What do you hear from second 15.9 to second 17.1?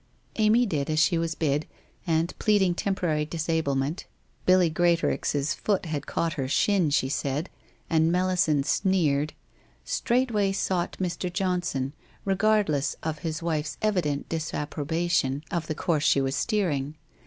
she was steering.